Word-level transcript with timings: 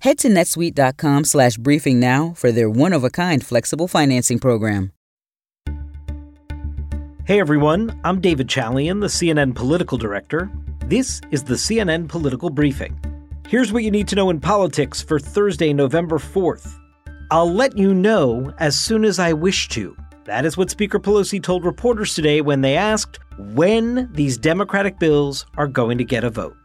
Head 0.00 0.16
to 0.20 0.28
netsuite.com 0.28 1.24
slash 1.24 1.58
briefing 1.58 2.00
now 2.00 2.32
for 2.34 2.50
their 2.50 2.70
one 2.70 2.94
of 2.94 3.04
a 3.04 3.10
kind 3.10 3.44
flexible 3.44 3.86
financing 3.86 4.38
program. 4.38 4.92
Hey 7.26 7.38
everyone, 7.38 8.00
I'm 8.02 8.18
David 8.20 8.48
Chalian, 8.48 9.02
the 9.02 9.08
CNN 9.08 9.54
political 9.54 9.98
director. 9.98 10.50
This 10.86 11.20
is 11.30 11.44
the 11.44 11.54
CNN 11.54 12.08
Political 12.08 12.48
Briefing. 12.48 12.98
Here's 13.46 13.74
what 13.74 13.84
you 13.84 13.90
need 13.90 14.08
to 14.08 14.16
know 14.16 14.30
in 14.30 14.40
politics 14.40 15.02
for 15.02 15.20
Thursday, 15.20 15.74
November 15.74 16.18
4th. 16.18 16.72
I'll 17.30 17.52
let 17.52 17.76
you 17.76 17.92
know 17.92 18.54
as 18.58 18.78
soon 18.78 19.04
as 19.04 19.18
I 19.18 19.34
wish 19.34 19.68
to. 19.68 19.94
That 20.24 20.46
is 20.46 20.56
what 20.56 20.70
Speaker 20.70 20.98
Pelosi 20.98 21.42
told 21.42 21.66
reporters 21.66 22.14
today 22.14 22.40
when 22.40 22.62
they 22.62 22.74
asked 22.74 23.18
when 23.38 24.10
these 24.12 24.38
Democratic 24.38 24.98
bills 24.98 25.44
are 25.58 25.68
going 25.68 25.98
to 25.98 26.04
get 26.04 26.24
a 26.24 26.30
vote. 26.30 26.56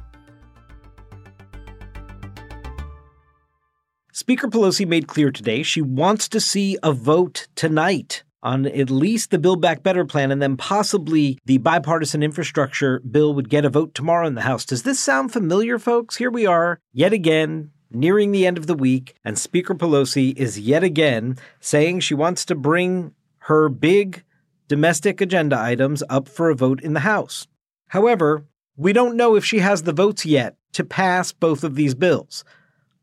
Speaker 4.26 4.48
Pelosi 4.48 4.88
made 4.88 5.06
clear 5.06 5.30
today 5.30 5.62
she 5.62 5.84
wants 5.84 6.28
to 6.28 6.40
see 6.40 6.80
a 6.82 6.92
vote 6.92 7.48
tonight 7.54 8.24
on 8.42 8.66
at 8.66 8.90
least 8.90 9.30
the 9.30 9.38
Build 9.38 9.62
Back 9.62 9.84
Better 9.84 10.04
plan, 10.04 10.32
and 10.32 10.42
then 10.42 10.58
possibly 10.58 11.38
the 11.46 11.60
bipartisan 11.60 12.24
infrastructure 12.24 13.02
bill 13.02 13.36
would 13.36 13.50
get 13.50 13.66
a 13.66 13.70
vote 13.70 13.94
tomorrow 13.94 14.26
in 14.26 14.34
the 14.34 14.42
House. 14.42 14.66
Does 14.66 14.82
this 14.82 15.00
sound 15.00 15.32
familiar, 15.32 15.78
folks? 15.78 16.16
Here 16.16 16.32
we 16.32 16.48
are, 16.48 16.80
yet 16.92 17.14
again, 17.14 17.70
nearing 17.92 18.32
the 18.32 18.48
end 18.48 18.58
of 18.58 18.66
the 18.66 18.74
week, 18.74 19.14
and 19.24 19.38
Speaker 19.38 19.76
Pelosi 19.76 20.36
is 20.36 20.60
yet 20.60 20.84
again 20.84 21.38
saying 21.60 22.00
she 22.00 22.16
wants 22.16 22.46
to 22.46 22.56
bring 22.56 23.14
her 23.42 23.70
big 23.70 24.24
domestic 24.68 25.22
agenda 25.22 25.60
items 25.60 26.02
up 26.10 26.28
for 26.28 26.50
a 26.50 26.56
vote 26.56 26.82
in 26.82 26.94
the 26.94 27.02
House. 27.02 27.46
However, 27.90 28.48
we 28.76 28.92
don't 28.92 29.18
know 29.18 29.36
if 29.36 29.46
she 29.46 29.60
has 29.60 29.84
the 29.84 29.94
votes 29.94 30.26
yet 30.26 30.56
to 30.74 30.84
pass 30.84 31.32
both 31.32 31.64
of 31.64 31.76
these 31.76 31.94
bills. 31.94 32.44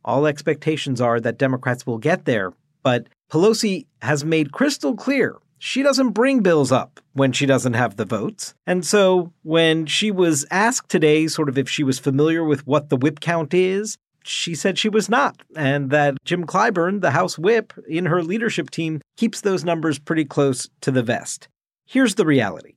All 0.05 0.27
expectations 0.27 1.01
are 1.01 1.21
that 1.21 1.39
Democrats 1.39 1.87
will 1.87 1.99
get 1.99 2.25
there, 2.25 2.53
but 2.83 3.07
Pelosi 3.31 3.87
has 4.03 4.25
made 4.25 4.53
crystal 4.53 4.95
clear 4.95 5.39
she 5.65 5.85
doesn't 5.85 6.11
bring 6.11 6.41
bills 6.41 6.73
up 6.73 6.99
when 7.13 7.31
she 7.31 7.47
doesn't 7.47 7.75
have 7.75 7.95
the 7.95 8.05
votes. 8.05 8.53
And 8.67 8.85
so 8.85 9.33
when 9.45 9.87
she 9.87 10.11
was 10.11 10.45
asked 10.51 10.89
today, 10.89 11.29
sort 11.29 11.49
of 11.49 11.57
if 11.57 11.69
she 11.69 11.85
was 11.85 12.01
familiar 12.01 12.43
with 12.43 12.67
what 12.67 12.89
the 12.89 12.97
whip 12.97 13.21
count 13.21 13.55
is, 13.55 13.97
she 14.25 14.57
said 14.57 14.77
she 14.77 14.89
was 14.89 15.09
not, 15.09 15.41
and 15.55 15.91
that 15.91 16.17
Jim 16.25 16.47
Clyburn, 16.47 17.01
the 17.01 17.13
House 17.13 17.39
whip 17.39 17.73
in 17.89 18.07
her 18.07 18.25
leadership 18.25 18.71
team, 18.71 19.01
keeps 19.17 19.43
those 19.43 19.65
numbers 19.65 20.01
pretty 20.01 20.25
close 20.25 20.69
to 20.81 20.91
the 20.91 21.03
vest. 21.03 21.47
Here's 21.87 22.17
the 22.17 22.27
reality 22.27 22.75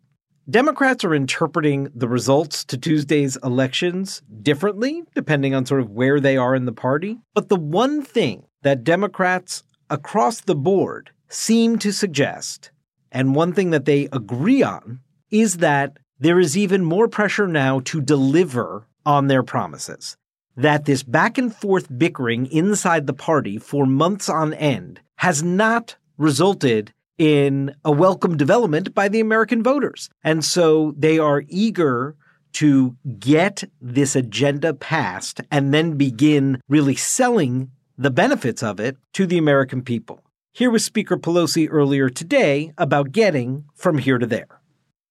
Democrats 0.48 1.04
are 1.04 1.16
interpreting 1.16 1.90
the 1.96 2.08
results 2.08 2.64
to 2.66 2.78
Tuesday's 2.78 3.36
elections 3.44 4.22
differently, 4.44 5.02
depending 5.16 5.56
on 5.56 5.66
sort 5.66 5.82
of 5.82 5.90
where 5.90 6.20
they 6.20 6.38
are 6.38 6.54
in 6.54 6.66
the 6.66 6.72
party. 6.72 7.18
But 7.34 7.50
the 7.50 7.56
one 7.56 8.04
thing 8.04 8.46
that 8.62 8.84
Democrats 8.84 9.64
across 9.90 10.42
the 10.42 10.54
board 10.54 11.10
seem 11.30 11.80
to 11.80 11.92
suggest, 11.92 12.70
and 13.12 13.34
one 13.34 13.54
thing 13.54 13.72
that 13.72 13.86
they 13.86 14.08
agree 14.12 14.62
on, 14.62 15.00
is 15.32 15.58
that 15.58 15.98
there 16.20 16.40
is 16.40 16.56
even 16.56 16.86
more 16.86 17.08
pressure 17.08 17.48
now 17.48 17.80
to 17.86 18.00
deliver 18.00 18.88
on 19.04 19.28
their 19.28 19.44
promises. 19.44 20.16
That 20.56 20.86
this 20.86 21.02
back 21.02 21.40
and 21.40 21.54
forth 21.54 21.88
bickering 21.98 22.46
inside 22.46 23.08
the 23.08 23.14
party 23.14 23.58
for 23.58 23.88
months 23.88 24.30
on 24.30 24.54
end 24.54 25.02
has 25.16 25.42
not 25.42 25.96
resulted 26.18 26.94
in 27.18 27.76
a 27.84 27.92
welcome 27.92 28.38
development 28.38 28.94
by 28.94 29.08
the 29.08 29.20
American 29.20 29.64
voters. 29.64 30.10
And 30.24 30.44
so 30.44 30.94
they 30.98 31.18
are 31.18 31.44
eager 31.48 32.16
to 32.54 32.96
get 33.20 33.64
this 33.82 34.16
agenda 34.16 34.74
passed 34.74 35.42
and 35.52 35.74
then 35.74 35.98
begin 35.98 36.62
really 36.70 36.96
selling 36.96 37.72
the 37.98 38.12
benefits 38.12 38.64
of 38.64 38.80
it 38.80 38.98
to 39.14 39.26
the 39.26 39.38
American 39.38 39.82
people. 39.82 40.22
Here 40.54 40.70
was 40.70 40.86
Speaker 40.86 41.18
Pelosi 41.18 41.68
earlier 41.70 42.10
today 42.10 42.72
about 42.78 43.12
getting 43.12 43.66
from 43.74 43.98
here 43.98 44.18
to 44.18 44.26
there. 44.26 44.48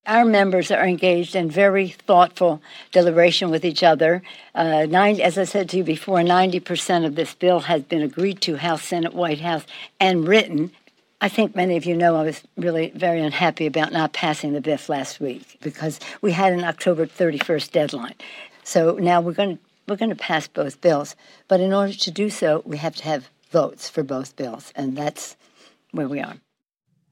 Our 0.07 0.25
members 0.27 0.71
are 0.71 0.87
engaged 0.87 1.35
in 1.35 1.51
very 1.51 1.89
thoughtful 1.89 2.61
deliberation 2.93 3.51
with 3.51 3.65
each 3.65 3.83
other. 3.83 4.23
Uh, 4.55 4.85
nine, 4.85 5.19
as 5.21 5.39
I 5.39 5.45
said 5.45 5.71
to 5.71 5.79
you 5.79 5.85
before, 5.85 6.19
90% 6.19 7.07
of 7.07 7.15
this 7.15 7.35
bill 7.35 7.61
has 7.61 7.83
been 7.83 8.03
agreed 8.03 8.43
to 8.43 8.57
House, 8.57 8.85
Senate, 8.85 9.15
White 9.15 9.41
House, 9.41 9.65
and 9.99 10.29
written 10.29 10.73
I 11.21 11.29
think 11.29 11.57
many 11.57 11.77
of 11.77 11.87
you 11.87 11.97
know 11.97 12.17
I 12.17 12.23
was 12.23 12.43
really 12.57 12.91
very 12.95 13.21
unhappy 13.21 13.67
about 13.67 13.93
not 13.93 14.13
passing 14.13 14.53
the 14.53 14.61
BIF 14.61 14.89
last 14.89 15.21
week 15.21 15.59
because 15.63 16.01
we 16.21 16.33
had 16.33 16.53
an 16.53 16.65
October 16.65 17.07
31st 17.07 17.71
deadline. 17.71 18.15
So 18.63 18.97
now 18.97 19.21
we're 19.21 19.33
going 19.33 19.57
to 19.57 19.63
we're 19.87 19.97
going 19.97 20.11
to 20.11 20.17
pass 20.17 20.49
both 20.49 20.81
bills, 20.81 21.15
but 21.47 21.61
in 21.61 21.73
order 21.73 21.93
to 21.93 22.11
do 22.11 22.31
so, 22.31 22.63
we 22.65 22.79
have 22.79 22.97
to 22.97 23.05
have 23.05 23.29
votes 23.51 23.89
for 23.89 24.03
both 24.03 24.35
bills, 24.35 24.73
and 24.75 24.97
that's 24.97 25.37
where 25.93 26.09
we 26.09 26.21
are. 26.21 26.37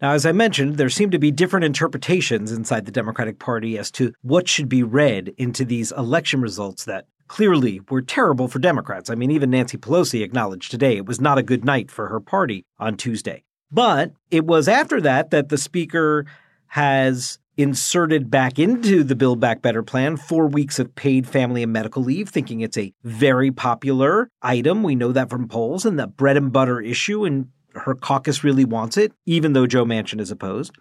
Now, 0.00 0.12
as 0.12 0.26
I 0.26 0.32
mentioned, 0.32 0.78
there 0.78 0.88
seem 0.88 1.10
to 1.10 1.18
be 1.18 1.30
different 1.30 1.64
interpretations 1.64 2.50
inside 2.50 2.86
the 2.86 2.92
Democratic 2.92 3.38
Party 3.38 3.78
as 3.78 3.90
to 3.92 4.12
what 4.22 4.48
should 4.48 4.68
be 4.68 4.82
read 4.82 5.34
into 5.36 5.64
these 5.64 5.92
election 5.92 6.40
results 6.40 6.86
that 6.86 7.06
clearly 7.28 7.80
were 7.88 8.02
terrible 8.02 8.48
for 8.48 8.58
Democrats. 8.58 9.10
I 9.10 9.14
mean, 9.14 9.30
even 9.30 9.50
Nancy 9.50 9.78
Pelosi 9.78 10.24
acknowledged 10.24 10.70
today 10.70 10.96
it 10.96 11.06
was 11.06 11.20
not 11.20 11.38
a 11.38 11.42
good 11.42 11.64
night 11.64 11.90
for 11.90 12.08
her 12.08 12.20
party 12.20 12.64
on 12.78 12.96
Tuesday. 12.96 13.44
But 13.72 14.12
it 14.30 14.44
was 14.44 14.68
after 14.68 15.00
that 15.00 15.30
that 15.30 15.48
the 15.48 15.56
speaker 15.56 16.26
has 16.68 17.38
inserted 17.56 18.30
back 18.30 18.58
into 18.58 19.02
the 19.02 19.16
Build 19.16 19.40
Back 19.40 19.62
Better 19.62 19.82
plan 19.82 20.16
four 20.16 20.46
weeks 20.46 20.78
of 20.78 20.94
paid 20.94 21.26
family 21.26 21.62
and 21.62 21.72
medical 21.72 22.02
leave, 22.02 22.28
thinking 22.28 22.60
it's 22.60 22.78
a 22.78 22.92
very 23.02 23.50
popular 23.50 24.28
item. 24.42 24.82
We 24.82 24.94
know 24.94 25.12
that 25.12 25.30
from 25.30 25.48
polls 25.48 25.84
and 25.84 25.98
the 25.98 26.06
bread 26.06 26.36
and 26.36 26.52
butter 26.52 26.80
issue, 26.80 27.24
and 27.24 27.48
her 27.74 27.94
caucus 27.94 28.44
really 28.44 28.64
wants 28.64 28.96
it, 28.96 29.12
even 29.26 29.54
though 29.54 29.66
Joe 29.66 29.84
Manchin 29.84 30.20
is 30.20 30.30
opposed. 30.30 30.72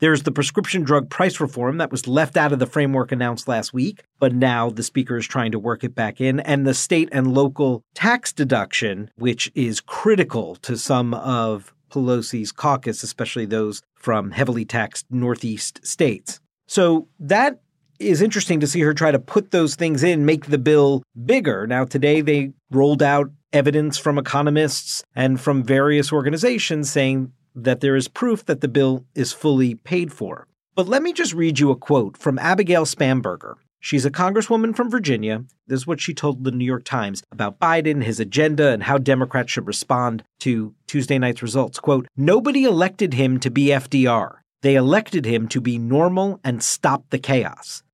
There's 0.00 0.22
the 0.22 0.32
prescription 0.32 0.84
drug 0.84 1.10
price 1.10 1.40
reform 1.40 1.78
that 1.78 1.90
was 1.90 2.06
left 2.06 2.36
out 2.36 2.52
of 2.52 2.60
the 2.60 2.66
framework 2.66 3.10
announced 3.10 3.48
last 3.48 3.72
week, 3.72 4.04
but 4.20 4.32
now 4.32 4.70
the 4.70 4.84
speaker 4.84 5.16
is 5.16 5.26
trying 5.26 5.52
to 5.52 5.58
work 5.58 5.82
it 5.82 5.94
back 5.94 6.20
in, 6.20 6.40
and 6.40 6.66
the 6.66 6.74
state 6.74 7.08
and 7.10 7.34
local 7.34 7.82
tax 7.94 8.32
deduction, 8.32 9.10
which 9.16 9.50
is 9.54 9.80
critical 9.80 10.54
to 10.56 10.76
some 10.76 11.14
of 11.14 11.74
Pelosi's 11.90 12.52
caucus, 12.52 13.02
especially 13.02 13.46
those 13.46 13.82
from 13.94 14.30
heavily 14.30 14.64
taxed 14.64 15.06
Northeast 15.10 15.84
states. 15.86 16.40
So 16.66 17.08
that 17.20 17.60
is 17.98 18.22
interesting 18.22 18.60
to 18.60 18.66
see 18.66 18.80
her 18.80 18.94
try 18.94 19.10
to 19.10 19.18
put 19.18 19.50
those 19.50 19.74
things 19.74 20.02
in, 20.02 20.24
make 20.24 20.46
the 20.46 20.58
bill 20.58 21.02
bigger. 21.24 21.66
Now, 21.66 21.84
today 21.84 22.20
they 22.20 22.52
rolled 22.70 23.02
out 23.02 23.30
evidence 23.52 23.98
from 23.98 24.18
economists 24.18 25.02
and 25.16 25.40
from 25.40 25.62
various 25.62 26.12
organizations 26.12 26.90
saying 26.90 27.32
that 27.54 27.80
there 27.80 27.96
is 27.96 28.06
proof 28.06 28.44
that 28.46 28.60
the 28.60 28.68
bill 28.68 29.04
is 29.14 29.32
fully 29.32 29.74
paid 29.74 30.12
for. 30.12 30.46
But 30.74 30.86
let 30.86 31.02
me 31.02 31.12
just 31.12 31.34
read 31.34 31.58
you 31.58 31.70
a 31.70 31.76
quote 31.76 32.16
from 32.16 32.38
Abigail 32.38 32.84
Spanberger, 32.84 33.54
She's 33.80 34.04
a 34.04 34.10
congresswoman 34.10 34.74
from 34.74 34.90
Virginia. 34.90 35.44
This 35.68 35.80
is 35.80 35.86
what 35.86 36.00
she 36.00 36.12
told 36.12 36.42
the 36.42 36.50
New 36.50 36.64
York 36.64 36.84
Times 36.84 37.22
about 37.30 37.60
Biden, 37.60 38.02
his 38.02 38.18
agenda, 38.18 38.70
and 38.70 38.82
how 38.82 38.98
Democrats 38.98 39.52
should 39.52 39.66
respond 39.66 40.24
to 40.40 40.74
Tuesday 40.86 41.18
night's 41.18 41.42
results. 41.42 41.78
Quote, 41.78 42.08
nobody 42.16 42.64
elected 42.64 43.14
him 43.14 43.38
to 43.40 43.50
be 43.50 43.66
FDR. 43.66 44.38
They 44.62 44.74
elected 44.74 45.24
him 45.24 45.46
to 45.48 45.60
be 45.60 45.78
normal 45.78 46.40
and 46.42 46.62
stop 46.62 47.04
the 47.10 47.18
chaos. 47.18 47.84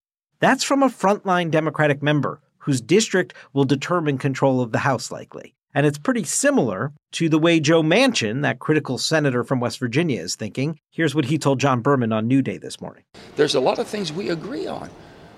That's 0.41 0.65
from 0.65 0.83
a 0.83 0.89
frontline 0.89 1.51
Democratic 1.51 2.03
member 2.03 2.41
whose 2.59 2.81
district 2.81 3.35
will 3.53 3.65
determine 3.65 4.17
control 4.17 4.63
of 4.63 4.73
the 4.73 4.79
House 4.79 5.11
likely. 5.11 5.55
And 5.75 5.85
it's 5.85 5.99
pretty 5.99 6.25
similar 6.25 6.93
to 7.13 7.29
the 7.29 7.39
way 7.39 7.61
Joe 7.61 7.83
Manchin, 7.83 8.43
that 8.43 8.59
critical 8.59 8.97
senator 8.97 9.45
from 9.45 9.61
West 9.61 9.79
Virginia, 9.79 10.23
is 10.23 10.37
thinking. 10.37 10.79
Here's 10.91 11.15
what 11.15 11.27
he 11.27 11.37
told 11.37 11.61
John 11.61 11.81
Berman 11.81 12.13
on 12.13 12.27
New 12.27 12.41
Day 12.41 12.57
this 12.57 12.81
morning. 12.81 13.03
There's 13.37 13.55
a 13.55 13.61
lot 13.61 13.79
of 13.79 13.87
things 13.87 14.13
we 14.13 14.31
agree 14.31 14.67
on. 14.67 14.89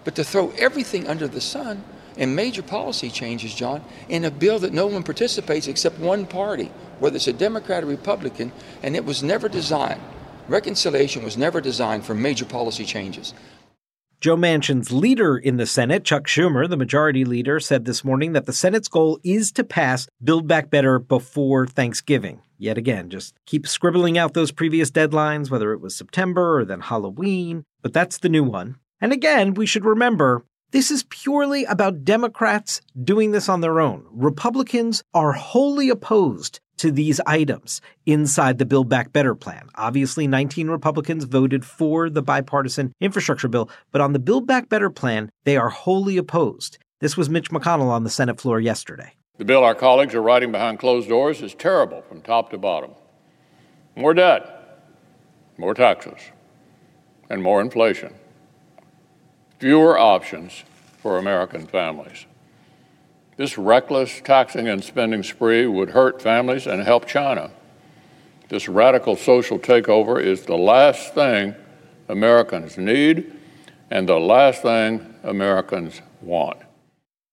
But 0.07 0.15
to 0.15 0.25
throw 0.25 0.51
everything 0.51 1.09
under 1.09 1.27
the 1.27 1.41
sun 1.41 1.83
and 2.17 2.37
major 2.37 2.63
policy 2.63 3.11
changes, 3.11 3.53
John, 3.53 3.85
in 4.09 4.25
a 4.25 4.31
bill 4.31 4.61
that 4.61 4.73
no 4.73 4.87
one 4.87 5.03
participates 5.03 5.67
except 5.67 5.99
one 5.99 6.27
party, 6.27 6.71
whether 7.01 7.17
it's 7.17 7.27
a 7.27 7.33
Democrat 7.33 7.83
or 7.83 7.89
Republican, 7.89 8.53
and 8.85 8.95
it 8.95 9.05
was 9.05 9.25
never 9.25 9.49
designed. 9.49 10.01
Reconciliation 10.47 11.25
was 11.25 11.37
never 11.37 11.61
designed 11.61 12.07
for 12.07 12.15
major 12.15 12.45
policy 12.45 12.85
changes. 12.85 13.35
Joe 14.21 14.37
Manchin's 14.37 14.93
leader 14.93 15.37
in 15.37 15.57
the 15.57 15.67
Senate, 15.67 16.05
Chuck 16.05 16.29
Schumer, 16.29 16.71
the 16.71 16.77
majority 16.77 17.25
leader, 17.25 17.59
said 17.59 17.85
this 17.85 18.05
morning 18.05 18.33
that 18.33 18.47
the 18.47 18.53
Senate's 18.53 18.87
goal 18.87 19.19
is 19.25 19.51
to 19.53 19.65
pass 19.65 20.07
Build 20.23 20.47
Back 20.47 20.71
Better 20.71 21.01
before 21.01 21.67
Thanksgiving. 21.67 22.41
Yet 22.59 22.79
again, 22.79 23.11
just 23.11 23.35
keep 23.45 23.67
scribbling 23.67 24.17
out 24.17 24.35
those 24.35 24.53
previous 24.53 24.93
deadlines, 24.93 25.51
whether 25.51 25.73
it 25.73 25.81
was 25.81 25.97
September 25.97 26.61
or 26.61 26.65
then 26.65 26.81
Halloween, 26.81 27.65
but 27.83 27.93
that's 27.93 28.19
the 28.19 28.29
new 28.29 28.45
one. 28.45 28.77
And 29.01 29.13
again, 29.13 29.55
we 29.55 29.67
should 29.67 29.85
remember 29.85 30.45
this 30.71 30.91
is 30.91 31.05
purely 31.05 31.65
about 31.65 32.05
Democrats 32.05 32.81
doing 33.03 33.31
this 33.31 33.49
on 33.49 33.61
their 33.61 33.81
own. 33.81 34.05
Republicans 34.11 35.03
are 35.15 35.33
wholly 35.33 35.91
opposed 35.91 36.61
to 36.79 36.91
these 36.91 37.21
items 37.27 37.81
inside 38.05 38.59
the 38.59 38.67
Build 38.67 38.89
Back 38.89 39.13
Better 39.13 39.35
plan. 39.35 39.69
Obviously, 39.77 40.27
19 40.27 40.69
Republicans 40.69 41.25
voted 41.25 41.65
for 41.65 42.11
the 42.11 42.23
bipartisan 42.23 42.93
infrastructure 43.01 43.49
bill, 43.49 43.71
but 43.93 44.01
on 44.01 44.13
the 44.13 44.19
Build 44.19 44.47
Back 44.47 44.69
Better 44.69 44.91
plan, 44.91 45.31
they 45.45 45.57
are 45.57 45.71
wholly 45.71 46.17
opposed. 46.17 46.79
This 47.01 47.17
was 47.17 47.31
Mitch 47.31 47.51
McConnell 47.51 47.89
on 47.89 48.05
the 48.05 48.11
Senate 48.11 48.41
floor 48.41 48.61
yesterday. 48.61 49.13
The 49.39 49.45
bill 49.45 49.65
our 49.65 49.75
colleagues 49.75 50.15
are 50.15 50.23
writing 50.23 50.53
behind 50.53 50.79
closed 50.79 51.09
doors 51.09 51.43
is 51.43 51.55
terrible 51.55 52.03
from 52.03 52.23
top 52.23 52.51
to 52.51 52.59
bottom. 52.59 52.93
More 53.95 54.15
debt, 54.15 54.83
more 55.59 55.75
taxes, 55.75 56.21
and 57.31 57.43
more 57.43 57.61
inflation. 57.61 58.15
Fewer 59.59 59.99
options 59.99 60.65
for 60.99 61.17
American 61.17 61.67
families. 61.67 62.27
This 63.37 63.57
reckless 63.57 64.21
taxing 64.23 64.69
and 64.69 64.85
spending 64.85 65.23
spree 65.23 65.67
would 65.67 65.91
hurt 65.91 66.21
families 66.21 66.67
and 66.67 66.83
help 66.83 67.07
China. 67.07 67.51
This 68.49 68.69
radical 68.69 69.17
social 69.17 69.59
takeover 69.59 70.23
is 70.23 70.43
the 70.43 70.57
last 70.57 71.15
thing 71.15 71.55
Americans 72.09 72.77
need 72.77 73.33
and 73.91 74.09
the 74.09 74.19
last 74.19 74.63
thing 74.63 75.15
Americans 75.23 76.01
want. 76.21 76.59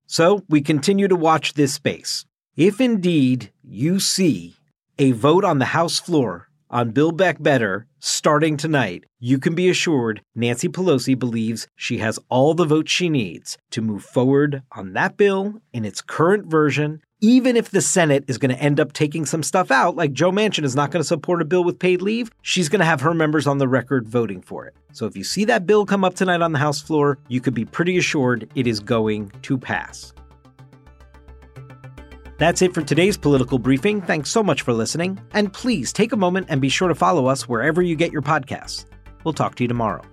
So 0.08 0.44
we 0.48 0.62
continue 0.62 1.08
to 1.08 1.16
watch 1.16 1.54
this 1.54 1.74
space. 1.74 2.26
If 2.56 2.80
indeed 2.80 3.52
you 3.64 4.00
see 4.00 4.56
a 4.98 5.12
vote 5.12 5.44
on 5.44 5.60
the 5.60 5.66
House 5.66 6.00
floor 6.00 6.50
on 6.74 6.90
Build 6.90 7.16
Back 7.16 7.42
Better 7.42 7.86
starting 8.00 8.58
tonight, 8.58 9.04
you 9.20 9.38
can 9.38 9.54
be 9.54 9.70
assured 9.70 10.24
Nancy 10.34 10.68
Pelosi 10.68 11.18
believes 11.18 11.68
she 11.76 12.00
has 12.00 12.20
all 12.30 12.56
the 12.56 12.66
votes 12.66 12.92
she 12.92 13.10
needs 13.10 13.60
to 13.70 13.82
move 13.82 14.04
forward 14.04 14.64
on 14.72 14.94
that 14.94 15.16
bill 15.16 15.62
in 15.72 15.86
its 15.86 16.02
current 16.02 16.48
version. 16.48 17.00
Even 17.22 17.56
if 17.56 17.70
the 17.70 17.80
Senate 17.80 18.26
is 18.28 18.40
going 18.40 18.54
to 18.54 18.62
end 18.62 18.80
up 18.80 18.92
taking 18.92 19.24
some 19.24 19.44
stuff 19.44 19.70
out, 19.70 19.96
like 19.96 20.14
Joe 20.14 20.32
Manchin 20.32 20.64
is 20.64 20.76
not 20.76 20.90
going 20.90 21.00
to 21.00 21.08
support 21.08 21.44
a 21.44 21.46
bill 21.46 21.64
with 21.64 21.78
paid 21.78 22.02
leave, 22.02 22.32
she's 22.42 22.70
going 22.70 22.80
to 22.80 22.86
have 22.86 23.02
her 23.02 23.14
members 23.14 23.46
on 23.46 23.60
the 23.60 23.68
record 23.68 24.10
voting 24.10 24.42
for 24.42 24.66
it. 24.66 24.76
So 24.94 25.06
if 25.06 25.16
you 25.16 25.24
see 25.24 25.46
that 25.46 25.68
bill 25.68 25.86
come 25.86 26.04
up 26.04 26.16
tonight 26.16 26.42
on 26.42 26.54
the 26.54 26.60
House 26.60 26.82
floor, 26.82 27.20
you 27.28 27.40
could 27.40 27.54
be 27.54 27.66
pretty 27.66 27.98
assured 28.00 28.50
it 28.56 28.66
is 28.66 28.80
going 28.80 29.32
to 29.44 29.60
pass. 29.60 30.12
That's 32.38 32.62
it 32.62 32.74
for 32.74 32.82
today's 32.82 33.18
political 33.18 33.60
briefing. 33.60 34.02
Thanks 34.02 34.32
so 34.32 34.44
much 34.44 34.62
for 34.62 34.74
listening. 34.74 35.20
And 35.34 35.54
please 35.54 35.94
take 35.94 36.12
a 36.12 36.18
moment 36.18 36.48
and 36.50 36.62
be 36.62 36.70
sure 36.70 36.88
to 36.88 36.96
follow 36.96 37.28
us 37.28 37.48
wherever 37.48 37.82
you 37.82 37.96
get 37.96 38.12
your 38.12 38.22
podcasts. 38.22 38.86
We'll 39.24 39.34
talk 39.34 39.56
to 39.56 39.64
you 39.64 39.68
tomorrow. 39.68 40.04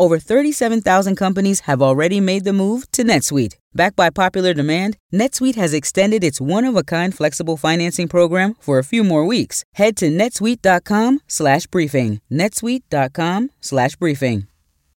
Over 0.00 0.20
37,000 0.20 1.16
companies 1.16 1.58
have 1.60 1.82
already 1.82 2.20
made 2.20 2.44
the 2.44 2.52
move 2.52 2.88
to 2.92 3.02
NetSuite. 3.02 3.56
Backed 3.74 3.96
by 3.96 4.10
popular 4.10 4.54
demand, 4.54 4.96
NetSuite 5.12 5.56
has 5.56 5.74
extended 5.74 6.22
its 6.22 6.40
one-of-a-kind 6.40 7.16
flexible 7.16 7.56
financing 7.56 8.06
program 8.06 8.54
for 8.60 8.78
a 8.78 8.84
few 8.84 9.02
more 9.02 9.24
weeks. 9.24 9.64
Head 9.74 9.96
to 9.96 10.08
netsuite.com/briefing. 10.08 12.20
netsuite.com/briefing. 12.30 14.46